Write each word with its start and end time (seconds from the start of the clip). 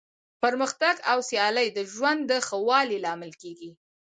پرمختګ 0.43 0.95
او 1.11 1.19
سیالي 1.29 1.67
د 1.77 1.79
ژوند 1.93 2.21
د 2.29 2.31
ښه 2.47 2.57
والي 2.67 2.97
لامل 3.05 3.31
کیږي. 3.41 3.71